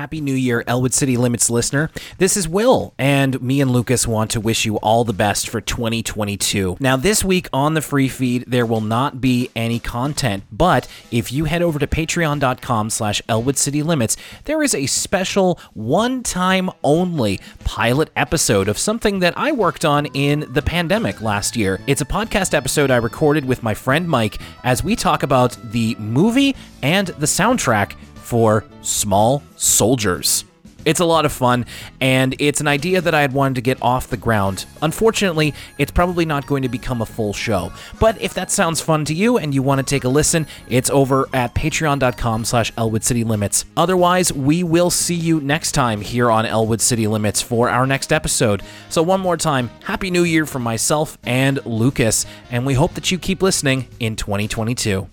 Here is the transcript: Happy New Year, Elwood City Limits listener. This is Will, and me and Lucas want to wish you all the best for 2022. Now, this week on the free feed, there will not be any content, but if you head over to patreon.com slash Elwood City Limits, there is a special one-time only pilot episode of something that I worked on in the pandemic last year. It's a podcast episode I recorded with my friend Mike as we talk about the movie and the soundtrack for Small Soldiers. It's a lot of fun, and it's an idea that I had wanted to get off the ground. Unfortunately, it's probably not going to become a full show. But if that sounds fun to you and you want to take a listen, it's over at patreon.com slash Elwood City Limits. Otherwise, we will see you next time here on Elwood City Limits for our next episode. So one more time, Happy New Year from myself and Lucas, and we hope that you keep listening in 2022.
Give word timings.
Happy 0.00 0.22
New 0.22 0.32
Year, 0.32 0.64
Elwood 0.66 0.94
City 0.94 1.18
Limits 1.18 1.50
listener. 1.50 1.90
This 2.16 2.34
is 2.34 2.48
Will, 2.48 2.94
and 2.96 3.42
me 3.42 3.60
and 3.60 3.70
Lucas 3.70 4.06
want 4.06 4.30
to 4.30 4.40
wish 4.40 4.64
you 4.64 4.76
all 4.76 5.04
the 5.04 5.12
best 5.12 5.46
for 5.46 5.60
2022. 5.60 6.78
Now, 6.80 6.96
this 6.96 7.22
week 7.22 7.50
on 7.52 7.74
the 7.74 7.82
free 7.82 8.08
feed, 8.08 8.46
there 8.46 8.64
will 8.64 8.80
not 8.80 9.20
be 9.20 9.50
any 9.54 9.78
content, 9.78 10.44
but 10.50 10.88
if 11.10 11.30
you 11.30 11.44
head 11.44 11.60
over 11.60 11.78
to 11.78 11.86
patreon.com 11.86 12.88
slash 12.88 13.20
Elwood 13.28 13.58
City 13.58 13.82
Limits, 13.82 14.16
there 14.46 14.62
is 14.62 14.74
a 14.74 14.86
special 14.86 15.60
one-time 15.74 16.70
only 16.82 17.38
pilot 17.64 18.08
episode 18.16 18.68
of 18.68 18.78
something 18.78 19.18
that 19.18 19.34
I 19.36 19.52
worked 19.52 19.84
on 19.84 20.06
in 20.06 20.50
the 20.50 20.62
pandemic 20.62 21.20
last 21.20 21.58
year. 21.58 21.78
It's 21.86 22.00
a 22.00 22.06
podcast 22.06 22.54
episode 22.54 22.90
I 22.90 22.96
recorded 22.96 23.44
with 23.44 23.62
my 23.62 23.74
friend 23.74 24.08
Mike 24.08 24.40
as 24.64 24.82
we 24.82 24.96
talk 24.96 25.22
about 25.22 25.58
the 25.72 25.94
movie 25.96 26.56
and 26.82 27.08
the 27.08 27.26
soundtrack 27.26 27.96
for 28.30 28.64
Small 28.80 29.42
Soldiers. 29.56 30.44
It's 30.84 31.00
a 31.00 31.04
lot 31.04 31.26
of 31.26 31.32
fun, 31.32 31.66
and 32.00 32.34
it's 32.38 32.60
an 32.60 32.68
idea 32.68 33.00
that 33.00 33.12
I 33.12 33.20
had 33.20 33.32
wanted 33.32 33.56
to 33.56 33.60
get 33.60 33.82
off 33.82 34.08
the 34.08 34.16
ground. 34.16 34.64
Unfortunately, 34.80 35.52
it's 35.78 35.90
probably 35.90 36.24
not 36.24 36.46
going 36.46 36.62
to 36.62 36.70
become 36.70 37.02
a 37.02 37.06
full 37.06 37.34
show. 37.34 37.70
But 37.98 38.18
if 38.22 38.32
that 38.34 38.50
sounds 38.50 38.80
fun 38.80 39.04
to 39.06 39.14
you 39.14 39.36
and 39.36 39.52
you 39.54 39.62
want 39.62 39.80
to 39.80 39.82
take 39.84 40.04
a 40.04 40.08
listen, 40.08 40.46
it's 40.70 40.88
over 40.88 41.28
at 41.34 41.54
patreon.com 41.54 42.44
slash 42.44 42.72
Elwood 42.78 43.04
City 43.04 43.24
Limits. 43.24 43.66
Otherwise, 43.76 44.32
we 44.32 44.62
will 44.62 44.90
see 44.90 45.16
you 45.16 45.40
next 45.40 45.72
time 45.72 46.00
here 46.00 46.30
on 46.30 46.46
Elwood 46.46 46.80
City 46.80 47.06
Limits 47.06 47.42
for 47.42 47.68
our 47.68 47.86
next 47.86 48.10
episode. 48.10 48.62
So 48.88 49.02
one 49.02 49.20
more 49.20 49.36
time, 49.36 49.68
Happy 49.84 50.10
New 50.10 50.24
Year 50.24 50.46
from 50.46 50.62
myself 50.62 51.18
and 51.24 51.64
Lucas, 51.66 52.24
and 52.50 52.64
we 52.64 52.74
hope 52.74 52.94
that 52.94 53.10
you 53.10 53.18
keep 53.18 53.42
listening 53.42 53.88
in 53.98 54.16
2022. 54.16 55.08